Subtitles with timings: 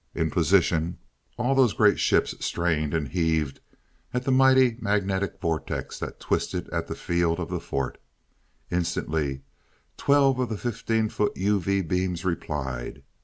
[0.15, 0.97] In position,
[1.37, 3.59] all those great ships strained and heaved
[4.15, 7.99] at the mighty magnetic vortex that twisted at the field of the fort.
[8.71, 9.43] Instantly,
[9.97, 13.03] twelve of the fifteen foot UV beams replied.